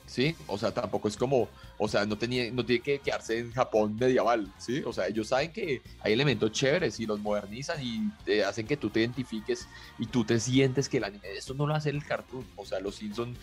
[0.06, 0.34] ¿sí?
[0.46, 1.48] O sea, tampoco es como,
[1.78, 4.82] o sea, no, tenía, no tiene que quedarse en Japón medieval, ¿sí?
[4.86, 8.76] O sea, ellos saben que hay elementos chéveres y los modernizan y te hacen que
[8.76, 12.04] tú te identifiques y tú te sientes que el anime, esto no lo hace el
[12.04, 13.36] cartoon, o sea, los Simpsons,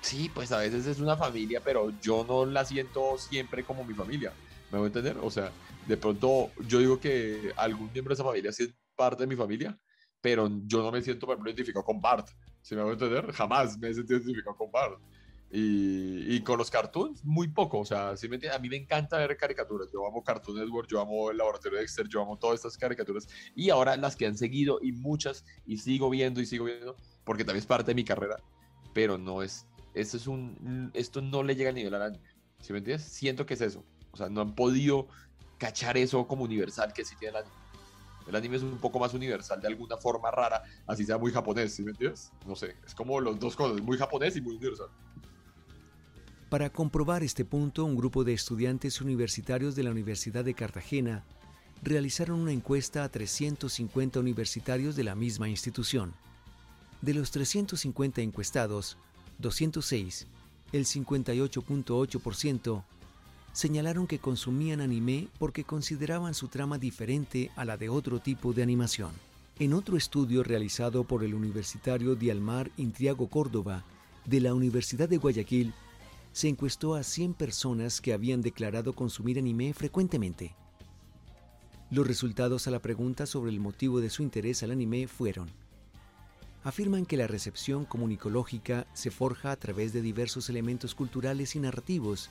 [0.00, 3.94] sí, pues a veces es una familia, pero yo no la siento siempre como mi
[3.94, 4.32] familia,
[4.72, 5.18] ¿me voy a entender?
[5.22, 5.52] O sea,
[5.86, 9.36] de pronto yo digo que algún miembro de esa familia sí es parte de mi
[9.36, 9.78] familia,
[10.20, 12.28] pero yo no me siento, por ejemplo, identificado con Bart,
[12.62, 13.32] ¿sí me voy a entender?
[13.32, 14.98] Jamás me he sentido identificado con Bart.
[15.50, 17.78] Y, con los cartoons, muy poco.
[17.78, 19.88] O sea, ¿sí me a mí me encanta ver caricaturas.
[19.90, 23.26] Yo amo Cartoon Network, yo amo el Laboratorio de Dexter, yo amo todas estas caricaturas.
[23.54, 27.44] Y ahora las que han seguido y muchas, y sigo viendo y sigo viendo, porque
[27.44, 28.36] también es parte de mi carrera.
[28.92, 29.66] Pero no es.
[29.94, 32.28] Esto, es un, esto no le llega al nivel al anime.
[32.60, 33.06] ¿Sí me entiendes?
[33.08, 33.84] Siento que es eso.
[34.10, 35.08] O sea, no han podido
[35.56, 37.67] cachar eso como universal que sí tiene el anime.
[38.28, 41.74] El anime es un poco más universal de alguna forma rara, así sea muy japonés,
[41.74, 42.30] ¿sí me entiendes?
[42.46, 44.88] No sé, es como los dos cosas, muy japonés y muy universal.
[46.50, 51.24] Para comprobar este punto, un grupo de estudiantes universitarios de la Universidad de Cartagena
[51.82, 56.14] realizaron una encuesta a 350 universitarios de la misma institución.
[57.02, 58.98] De los 350 encuestados,
[59.38, 60.26] 206,
[60.72, 62.84] el 58.8%,
[63.58, 68.62] señalaron que consumían anime porque consideraban su trama diferente a la de otro tipo de
[68.62, 69.10] animación.
[69.58, 73.82] En otro estudio realizado por el universitario Dialmar Intriago Córdoba
[74.26, 75.74] de la Universidad de Guayaquil,
[76.32, 80.54] se encuestó a 100 personas que habían declarado consumir anime frecuentemente.
[81.90, 85.50] Los resultados a la pregunta sobre el motivo de su interés al anime fueron
[86.62, 92.30] afirman que la recepción comunicológica se forja a través de diversos elementos culturales y narrativos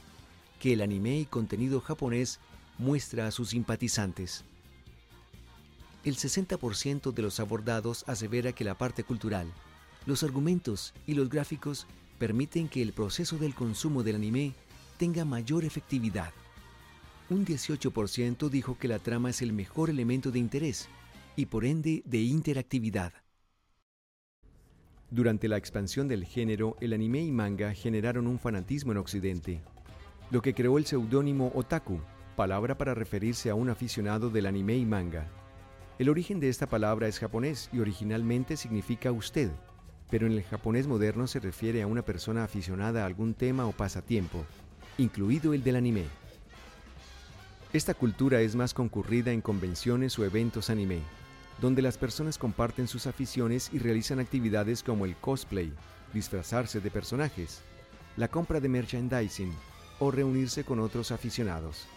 [0.60, 2.39] que el anime y contenido japonés
[2.78, 4.43] muestra a sus simpatizantes.
[6.04, 9.52] El 60% de los abordados asevera que la parte cultural,
[10.06, 11.86] los argumentos y los gráficos
[12.17, 14.54] permiten que el proceso del consumo del anime
[14.98, 16.34] tenga mayor efectividad.
[17.30, 20.88] Un 18% dijo que la trama es el mejor elemento de interés
[21.36, 23.13] y por ende de interactividad.
[25.12, 29.62] Durante la expansión del género, el anime y manga generaron un fanatismo en Occidente,
[30.30, 32.02] lo que creó el seudónimo otaku,
[32.36, 35.26] palabra para referirse a un aficionado del anime y manga.
[36.00, 39.50] El origen de esta palabra es japonés y originalmente significa usted,
[40.10, 43.72] pero en el japonés moderno se refiere a una persona aficionada a algún tema o
[43.72, 44.46] pasatiempo,
[44.98, 46.04] incluido el del anime.
[47.72, 51.00] Esta cultura es más concurrida en convenciones o eventos anime,
[51.62, 55.74] donde las personas comparten sus aficiones y realizan actividades como el cosplay,
[56.13, 57.62] disfrazarse de personajes,
[58.18, 59.54] la compra de merchandising
[59.99, 61.88] o reunirse con otros aficionados.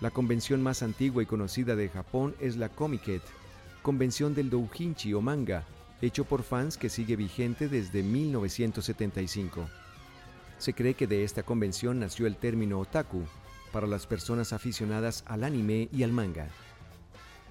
[0.00, 3.22] La convención más antigua y conocida de Japón es la Comiket,
[3.82, 5.64] convención del doujinshi o manga,
[6.00, 9.68] hecho por fans que sigue vigente desde 1975.
[10.58, 13.22] Se cree que de esta convención nació el término otaku
[13.72, 16.48] para las personas aficionadas al anime y al manga.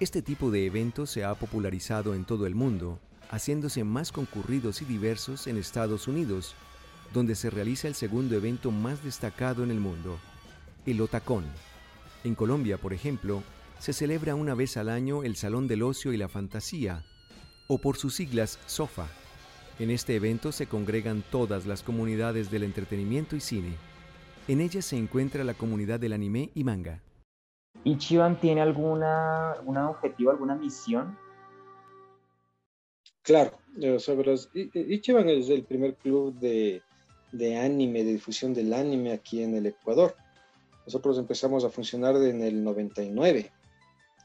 [0.00, 2.98] Este tipo de eventos se ha popularizado en todo el mundo,
[3.30, 6.54] haciéndose más concurridos y diversos en Estados Unidos,
[7.12, 10.18] donde se realiza el segundo evento más destacado en el mundo,
[10.86, 11.44] el Otacón.
[12.24, 13.42] En Colombia, por ejemplo,
[13.78, 17.04] se celebra una vez al año el Salón del Ocio y la Fantasía,
[17.68, 19.08] o por sus siglas SOFA.
[19.78, 23.74] En este evento se congregan todas las comunidades del entretenimiento y cine.
[24.48, 27.02] En ellas se encuentra la comunidad del anime y manga.
[27.84, 31.18] ¿Ichiban tiene alguna, alguna objetivo, alguna misión?
[33.22, 33.58] Claro,
[34.74, 36.82] Ichiban es el primer club de
[37.32, 40.14] de anime, de difusión del anime aquí en el Ecuador.
[40.86, 43.50] Nosotros empezamos a funcionar en el 99,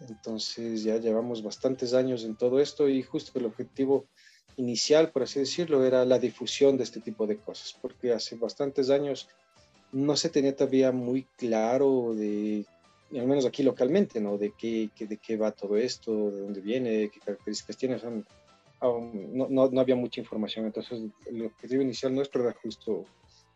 [0.08, 4.06] entonces ya llevamos bastantes años en todo esto y justo el objetivo
[4.58, 8.89] inicial, por así decirlo, era la difusión de este tipo de cosas, porque hace bastantes
[8.89, 9.30] años
[9.91, 12.65] no se tenía todavía muy claro de,
[13.12, 14.38] al menos aquí localmente, ¿no?
[14.38, 17.98] De qué, de qué va todo esto, de dónde viene, qué características tiene.
[18.82, 20.66] No, no, no, había mucha información.
[20.66, 23.06] Entonces, el objetivo inicial nuestro era justo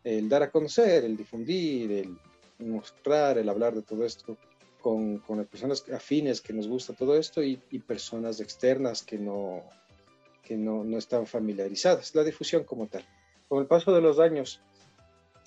[0.04, 2.18] el dar a conocer, el difundir, el
[2.58, 4.36] mostrar, el hablar de todo esto
[4.80, 9.62] con, con personas afines que nos gusta todo esto y, y personas externas que no,
[10.42, 12.14] que no, no están familiarizadas.
[12.14, 13.04] La difusión como tal.
[13.48, 14.60] Con el paso de los años,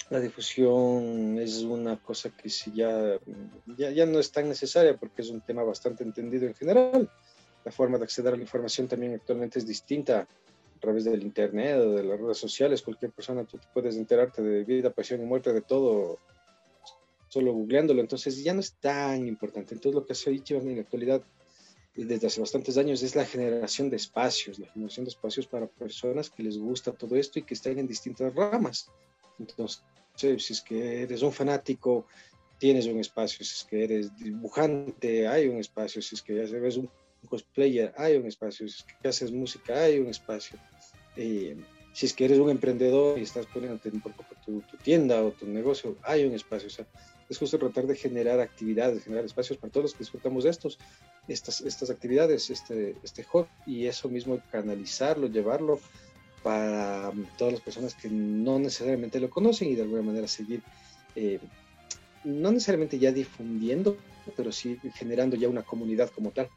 [0.09, 3.19] la difusión es una cosa que si ya,
[3.77, 7.09] ya, ya, no es tan necesaria porque es un tema bastante entendido en general.
[7.65, 11.77] La forma de acceder a la información también actualmente es distinta a través del internet
[11.79, 12.81] o de las redes sociales.
[12.81, 16.19] Cualquier persona, tú puedes enterarte de vida, pasión y muerte de todo
[17.27, 18.01] solo googleándolo.
[18.01, 19.73] Entonces ya no es tan importante.
[19.73, 21.23] Entonces lo que hace Ichiban en la actualidad
[21.95, 26.29] desde hace bastantes años es la generación de espacios, la generación de espacios para personas
[26.29, 28.91] que les gusta todo esto y que están en distintas ramas.
[29.39, 29.81] Entonces,
[30.15, 32.05] si es que eres un fanático,
[32.59, 36.77] tienes un espacio, si es que eres dibujante, hay un espacio, si es que eres
[36.77, 36.89] un
[37.25, 40.59] cosplayer, hay un espacio, si es que haces música, hay un espacio.
[41.15, 41.57] Eh,
[41.93, 43.91] si es que eres un emprendedor y estás poniendo tu,
[44.61, 46.67] tu, tienda o tu negocio, hay un espacio.
[46.67, 46.85] O sea,
[47.29, 50.77] es justo tratar de generar actividades, generar espacios para todos los que disfrutamos de estos,
[51.27, 55.79] estas, estas actividades, este, este hobby, y eso mismo canalizarlo, llevarlo
[56.43, 60.61] para todas las personas que no necesariamente lo conocen y de alguna manera seguir,
[61.15, 61.39] eh,
[62.23, 63.97] no necesariamente ya difundiendo,
[64.35, 66.49] pero sí generando ya una comunidad como tal.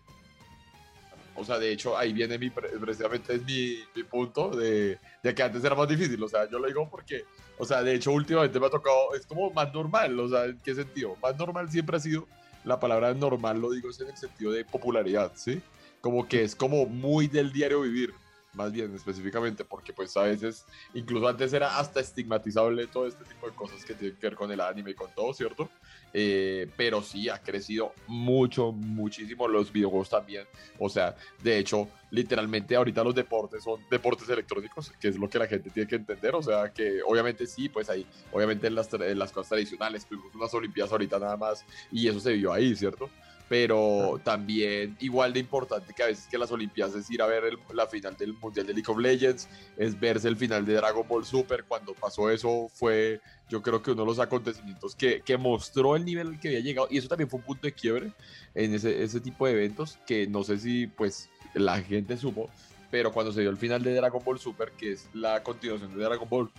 [1.38, 5.42] O sea, de hecho, ahí viene mi, precisamente es mi, mi punto de, de, que
[5.42, 6.22] antes era más difícil.
[6.22, 7.24] O sea, yo lo digo porque,
[7.58, 10.18] o sea, de hecho, últimamente me ha tocado, es como más normal.
[10.20, 11.16] O sea, ¿en qué sentido?
[11.22, 12.26] Más normal siempre ha sido,
[12.64, 15.60] la palabra normal lo digo es en el sentido de popularidad, ¿sí?
[16.00, 18.14] Como que es como muy del diario vivir
[18.58, 23.46] más bien específicamente, porque pues a veces, incluso antes era hasta estigmatizable todo este tipo
[23.48, 25.70] de cosas que tienen que ver con el anime y con todo, ¿cierto?
[26.12, 30.44] Eh, pero sí ha crecido mucho, muchísimo los videojuegos también.
[30.78, 35.38] O sea, de hecho, literalmente ahorita los deportes son deportes electrónicos, que es lo que
[35.38, 36.34] la gente tiene que entender.
[36.34, 40.34] O sea, que obviamente sí, pues ahí, obviamente en las, en las cosas tradicionales, tuvimos
[40.34, 43.08] unas Olimpiadas ahorita nada más y eso se vio ahí, ¿cierto?
[43.48, 47.44] Pero también igual de importante que a veces que las Olimpiadas es ir a ver
[47.72, 51.24] la final del Mundial de League of Legends, es verse el final de Dragon Ball
[51.24, 55.96] Super, cuando pasó eso fue yo creo que uno de los acontecimientos que, que mostró
[55.96, 58.12] el nivel al que había llegado, y eso también fue un punto de quiebre
[58.54, 62.50] en ese, ese tipo de eventos, que no sé si pues la gente supo,
[62.90, 66.04] pero cuando se dio el final de Dragon Ball Super, que es la continuación de
[66.04, 66.50] Dragon Ball,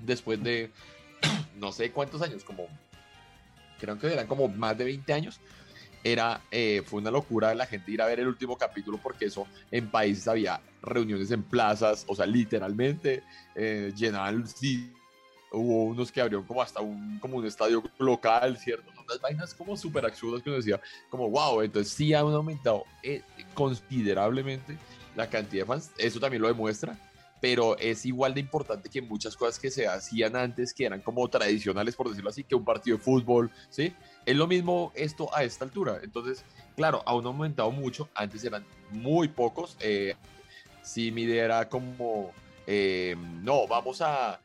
[0.00, 0.70] después de
[1.56, 2.66] no sé cuántos años, como
[3.78, 5.40] creo que eran como más de 20 años,
[6.04, 9.46] era, eh, fue una locura la gente ir a ver el último capítulo porque eso
[9.70, 13.22] en países había reuniones en plazas, o sea, literalmente
[13.54, 14.92] eh, llenaban, sí,
[15.52, 18.90] hubo unos que abrieron como hasta un, como un estadio local, ¿cierto?
[19.04, 23.22] Unas vainas como súper absurdas que uno decía, como wow, entonces sí han aumentado eh,
[23.54, 24.76] considerablemente
[25.14, 26.98] la cantidad de fans, eso también lo demuestra,
[27.42, 31.26] pero es igual de importante que muchas cosas que se hacían antes, que eran como
[31.28, 33.92] tradicionales, por decirlo así, que un partido de fútbol, ¿sí?
[34.24, 35.98] Es lo mismo esto a esta altura.
[36.04, 36.44] Entonces,
[36.76, 38.08] claro, aún ha aumentado mucho.
[38.14, 39.76] Antes eran muy pocos.
[39.80, 40.14] Eh,
[40.84, 42.30] sí, mi idea era como,
[42.64, 44.38] eh, no, vamos a,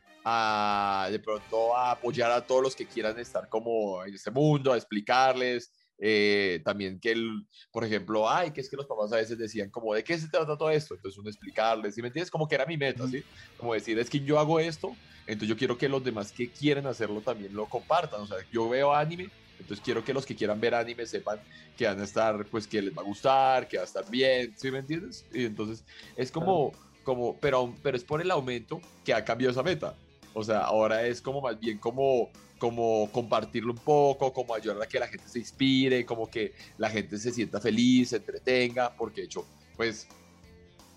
[1.12, 5.72] de pronto apoyar a todos los que quieran estar como en este mundo, a explicarles,
[6.00, 9.70] eh, también que, el, por ejemplo, ay, que es que los papás a veces decían
[9.70, 10.96] como, ¿de qué se trata todo esto?
[10.96, 12.32] Entonces uno explicarles, ¿sí me entiendes?
[12.32, 13.24] Como que era mi meta, ¿sí?
[13.58, 16.86] Como decir, es que yo hago esto, entonces yo quiero que los demás que quieren
[16.88, 19.30] hacerlo también lo compartan, o sea, yo veo anime,
[19.60, 21.40] entonces quiero que los que quieran ver anime sepan
[21.76, 24.54] que van a estar, pues que les va a gustar, que va a estar bien,
[24.56, 25.26] ¿sí me entiendes?
[25.34, 25.84] Y entonces
[26.16, 26.72] es como,
[27.04, 29.96] como, pero, pero es por el aumento que ha cambiado esa meta.
[30.34, 34.88] O sea, ahora es como más bien como como compartirlo un poco, como ayudar a
[34.88, 39.24] que la gente se inspire, como que la gente se sienta feliz, se entretenga, porque
[39.24, 39.46] hecho,
[39.76, 40.08] pues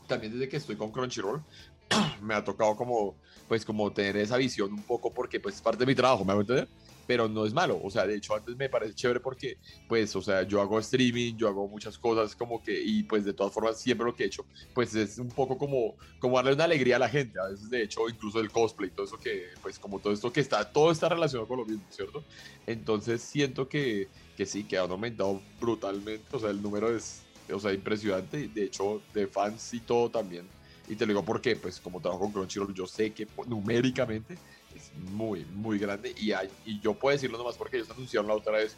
[0.07, 1.43] también desde que estoy con Crunchyroll,
[2.23, 3.17] me ha tocado como,
[3.49, 6.33] pues como tener esa visión un poco porque pues es parte de mi trabajo, ¿me
[6.33, 6.69] hago entender?
[7.07, 7.81] Pero no es malo.
[7.83, 11.37] O sea, de hecho, antes me parece chévere porque, pues, o sea, yo hago streaming,
[11.37, 14.27] yo hago muchas cosas como que, y pues de todas formas, siempre lo que he
[14.27, 14.45] hecho,
[14.75, 17.39] pues es un poco como, como darle una alegría a la gente.
[17.41, 20.41] A veces, de hecho, incluso el cosplay, todo eso que, pues, como todo esto que
[20.41, 22.25] está, todo está relacionado con lo mismo, ¿cierto?
[22.67, 26.25] Entonces, siento que, que sí, que han aumentado brutalmente.
[26.33, 27.23] O sea, el número es,
[27.53, 28.49] o sea, impresionante.
[28.49, 30.47] De hecho, de fans y todo también.
[30.89, 34.37] Y te lo digo porque, pues, como trabajo con Crunchyroll, yo sé que numéricamente
[34.75, 36.15] es muy, muy grande.
[36.19, 38.77] Y, hay, y yo puedo decirlo nomás porque ellos anunciaron la otra vez,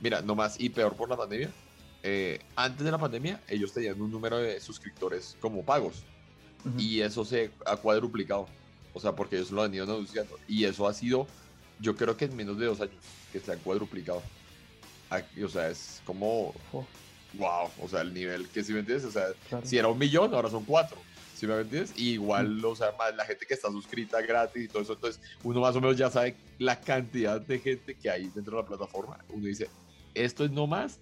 [0.00, 1.50] mira, nomás y peor por la pandemia.
[2.02, 6.04] Eh, antes de la pandemia, ellos tenían un número de suscriptores como pagos.
[6.78, 8.46] Y eso se ha cuadruplicado.
[8.94, 10.38] O sea, porque ellos lo han ido anunciando.
[10.46, 11.26] Y eso ha sido,
[11.80, 12.94] yo creo que en menos de dos años,
[13.32, 14.22] que se ha cuadruplicado.
[15.44, 16.54] o sea, es como.
[17.34, 17.70] Wow.
[17.80, 19.06] O sea, el nivel que si me entiendes.
[19.06, 19.26] O sea,
[19.64, 20.98] si era un millón, ahora son cuatro.
[21.42, 21.92] ¿Sí me entiendes?
[21.96, 24.92] Y igual, o sea, más la gente que está suscrita gratis y todo eso.
[24.92, 28.62] Entonces, uno más o menos ya sabe la cantidad de gente que hay dentro de
[28.62, 29.18] la plataforma.
[29.28, 29.68] Uno dice,
[30.14, 31.00] esto es no más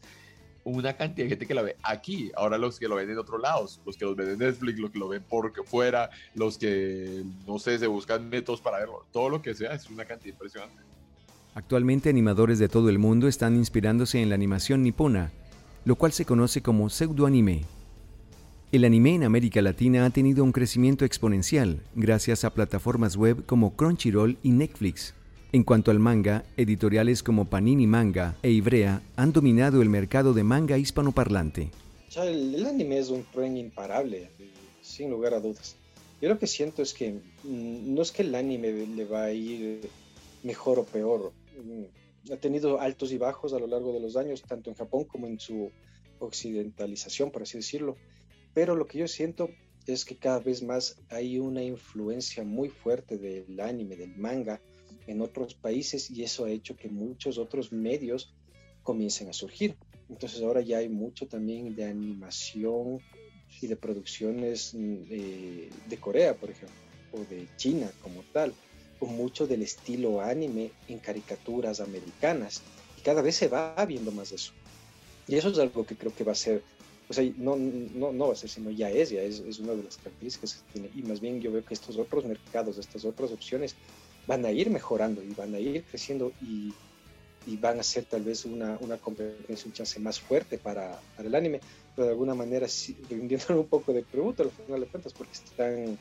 [0.65, 2.33] una cantidad de gente que la ve aquí.
[2.35, 4.91] Ahora los que lo ven en otros lados, los que lo ven en Netflix, los
[4.91, 9.29] que lo ven por fuera, los que, no sé, se buscan métodos para verlo, todo
[9.29, 10.81] lo que sea, es una cantidad impresionante.
[11.55, 15.33] Actualmente animadores de todo el mundo están inspirándose en la animación nipona,
[15.85, 17.67] lo cual se conoce como pseudoanime.
[18.73, 23.75] El anime en América Latina ha tenido un crecimiento exponencial gracias a plataformas web como
[23.75, 25.13] Crunchyroll y Netflix.
[25.51, 30.45] En cuanto al manga, editoriales como Panini Manga e Ibrea han dominado el mercado de
[30.45, 31.71] manga hispanoparlante.
[32.17, 34.31] el, anime es un tren imparable,
[34.83, 35.75] sin lugar a dudas.
[36.23, 39.33] Yo lo que siento es que mm, no es que el anime le va a
[39.33, 39.81] ir
[40.45, 41.33] mejor o peor.
[41.61, 45.07] Mm, ha tenido altos y bajos a lo largo de los años, tanto en Japón
[45.07, 45.73] como en su
[46.21, 47.97] occidentalización, por así decirlo.
[48.55, 49.51] Pero lo que yo siento
[49.87, 54.61] es que cada vez más hay una influencia muy fuerte del anime, del manga,
[55.07, 58.33] en otros países y eso ha hecho que muchos otros medios
[58.83, 59.77] comiencen a surgir.
[60.09, 63.01] Entonces ahora ya hay mucho también de animación
[63.61, 66.77] y de producciones mm, de, Corea, por ejemplo,
[67.13, 68.55] o de China como tal,
[69.01, 72.63] o mucho del estilo anime en caricaturas americanas.
[72.99, 74.53] Y cada vez se va viendo más de eso.
[75.27, 76.63] Y eso es algo que creo que va a ser,
[77.11, 79.75] o sea, no, no, no va a ser, sino ya es, ya es, es una
[79.75, 80.91] de las características que tiene.
[80.95, 83.75] Y más bien yo veo que estos otros mercados, estas otras opciones,
[84.29, 86.73] van a ir mejorando y van a ir creciendo y,
[87.57, 91.61] van a ser tal vez una, competencia, un chance más fuerte para, el anime,
[91.97, 92.69] pero de alguna manera
[93.09, 95.99] rindiendo un poco de tributo al final de cuentas, porque están,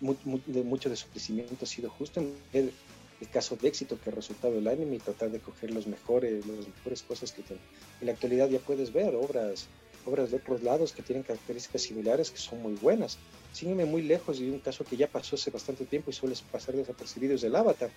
[0.00, 2.72] mucho de su crecimiento ha sido justo en el,
[3.20, 6.46] el, caso de éxito que ha resultado el anime y tratar de coger los mejores,
[6.46, 7.62] las mejores cosas que tiene.
[8.00, 9.66] En la actualidad ya puedes ver obras
[10.06, 13.18] obras de otros lados que tienen características similares que son muy buenas.
[13.52, 16.74] Sígueme muy lejos y un caso que ya pasó hace bastante tiempo y suele pasar
[16.74, 17.90] desapercibido es el Avatar.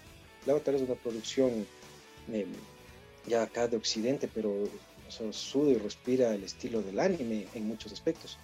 [0.45, 1.65] El Avatar es una producción
[2.31, 2.47] em,
[3.27, 4.67] ya acá de Occidente, pero
[5.07, 8.37] o suda y respira el estilo del anime en muchos aspectos.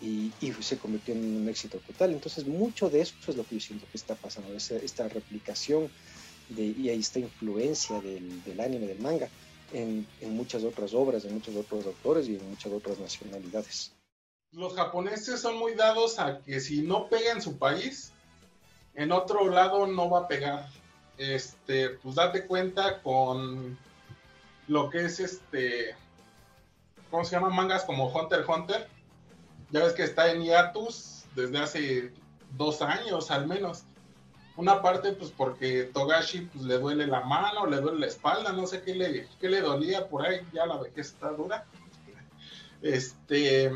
[0.00, 2.12] Y, se convirtió en un éxito total.
[2.12, 5.88] Entonces, mucho de eso es lo que yo siento que está pasando, esta, replicación
[6.48, 9.28] de, y esta influencia del, del anime, del manga,
[9.72, 13.92] en, muchas otras obras, en muchos otros autores y en muchas otras nacionalidades.
[14.52, 18.12] Los japoneses son muy dados a que si no pega en su país,
[18.94, 20.68] en otro lado no va a pegar.
[21.16, 23.78] Este, pues date cuenta con
[24.68, 25.94] lo que es este,
[27.10, 27.50] ¿cómo se llama?
[27.50, 28.88] Mangas como Hunter Hunter.
[29.70, 32.12] Ya ves que está en hiatus desde hace
[32.56, 33.84] dos años al menos.
[34.56, 38.66] Una parte, pues porque Togashi pues, le duele la mano, le duele la espalda, no
[38.66, 41.64] sé qué le, qué le dolía por ahí, ya la vejez está dura.
[42.82, 43.72] Este,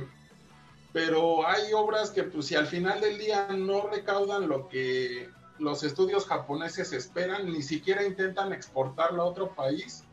[0.93, 5.83] pero hay obras que, pues, si al final del día no recaudan lo que los
[5.83, 10.05] estudios japoneses esperan, ni siquiera intentan exportarlo a otro país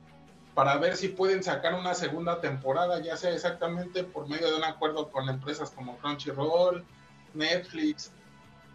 [0.53, 4.64] para ver si pueden sacar una segunda temporada, ya sea exactamente por medio de un
[4.64, 6.86] acuerdo con empresas como Crunchyroll,
[7.34, 8.11] Netflix.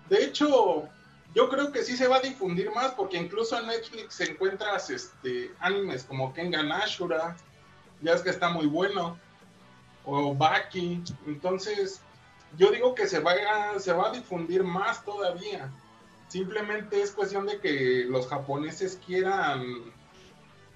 [0.08, 0.88] De hecho,
[1.34, 5.52] yo creo que sí se va a difundir más porque incluso en Netflix encuentras este
[5.60, 7.36] animes como Kengan Ashura,
[8.00, 9.18] ya es que está muy bueno,
[10.04, 12.00] o Baki, entonces
[12.56, 15.70] yo digo que se va a, se va a difundir más todavía.
[16.28, 19.64] Simplemente es cuestión de que los japoneses quieran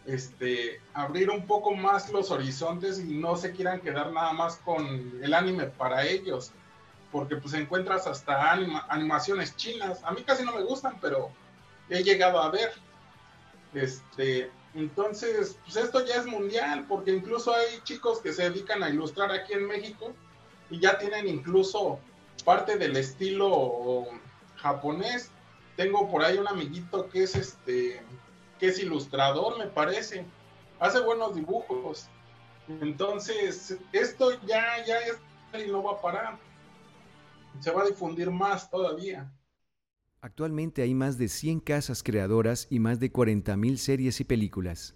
[0.06, 5.20] este, abrir un poco más los horizontes y no se quieran quedar nada más con
[5.22, 6.52] el anime para ellos
[7.12, 8.52] porque pues encuentras hasta
[8.88, 10.02] animaciones chinas.
[10.02, 11.30] A mí casi no me gustan, pero
[11.90, 12.72] he llegado a ver.
[13.74, 18.88] Este, entonces, pues esto ya es mundial, porque incluso hay chicos que se dedican a
[18.88, 20.12] ilustrar aquí en México
[20.70, 22.00] y ya tienen incluso
[22.46, 24.06] parte del estilo
[24.56, 25.30] japonés.
[25.76, 28.02] Tengo por ahí un amiguito que es este
[28.58, 30.24] que es ilustrador, me parece.
[30.80, 32.08] Hace buenos dibujos.
[32.80, 35.18] Entonces, esto ya ya es
[35.60, 36.51] y no va a parar
[37.60, 39.32] se va a difundir más todavía.
[40.20, 44.94] Actualmente hay más de 100 casas creadoras y más de 40.000 series y películas.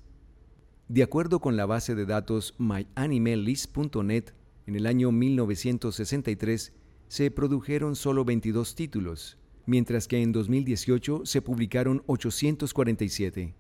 [0.89, 4.35] De acuerdo con la base de datos myanimelist.net,
[4.67, 6.73] en el año 1963
[7.09, 13.55] se produjeron solo 22 títulos, mientras que en 2018 se publicaron 847.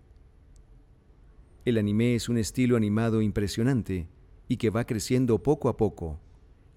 [1.65, 4.09] El anime es un estilo animado impresionante
[4.47, 6.21] y que va creciendo poco a poco.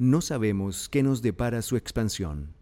[0.02, 2.54] No sabemos qué nos depara su expansión.